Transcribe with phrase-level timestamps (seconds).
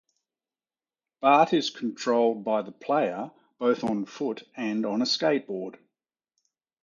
[1.19, 5.77] Bart is controlled by the player both on foot and on a skateboard.